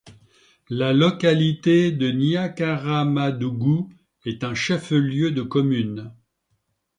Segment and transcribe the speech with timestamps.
[0.71, 3.93] La localité de Niakaramadougou
[4.25, 6.11] est un chef-lieu de commune.